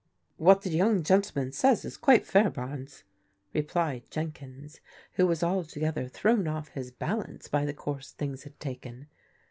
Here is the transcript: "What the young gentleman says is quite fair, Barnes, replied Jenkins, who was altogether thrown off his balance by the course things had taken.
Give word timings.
"What 0.37 0.63
the 0.63 0.71
young 0.71 1.03
gentleman 1.03 1.51
says 1.51 1.85
is 1.85 1.95
quite 1.95 2.25
fair, 2.25 2.49
Barnes, 2.49 3.03
replied 3.53 4.09
Jenkins, 4.09 4.79
who 5.11 5.27
was 5.27 5.43
altogether 5.43 6.07
thrown 6.07 6.47
off 6.47 6.69
his 6.69 6.89
balance 6.89 7.47
by 7.47 7.65
the 7.65 7.73
course 7.75 8.09
things 8.11 8.41
had 8.41 8.59
taken. 8.59 9.09